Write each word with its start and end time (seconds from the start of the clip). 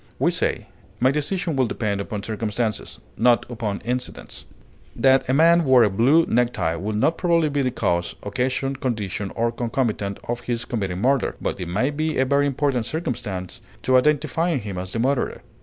We 0.17 0.31
say, 0.31 0.65
"My 0.99 1.11
decision 1.11 1.55
will 1.55 1.67
depend 1.67 2.01
upon 2.01 2.23
circumstances" 2.23 2.97
not 3.17 3.45
"upon 3.51 3.83
incidents." 3.85 4.45
That 4.95 5.29
a 5.29 5.33
man 5.35 5.63
wore 5.63 5.83
a 5.83 5.91
blue 5.91 6.25
necktie 6.25 6.73
would 6.75 6.95
not 6.95 7.19
probably 7.19 7.49
be 7.49 7.61
the 7.61 7.69
cause, 7.69 8.15
occasion, 8.23 8.75
condition, 8.77 9.29
or 9.35 9.51
concomitant 9.51 10.19
of 10.27 10.45
his 10.45 10.65
committing 10.65 11.01
murder; 11.01 11.35
but 11.39 11.59
it 11.59 11.67
might 11.67 11.97
be 11.97 12.17
a 12.17 12.25
very 12.25 12.47
important 12.47 12.87
circumstance 12.87 13.61
in 13.87 13.93
identifying 13.93 14.61
him 14.61 14.79
as 14.79 14.91
the 14.91 14.97
murderer. 14.97 15.43